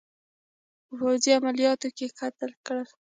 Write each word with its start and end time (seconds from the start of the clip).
په 0.85 0.93
پوځي 0.99 1.31
عملیاتو 1.39 1.87
کې 1.97 2.13
قتل 2.19 2.51
کړل. 2.65 2.87